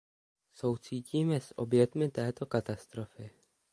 Soucítíme 0.53 1.39
s 1.41 1.57
oběťmi 1.57 2.09
této 2.11 2.45
katastrofy! 2.45 3.31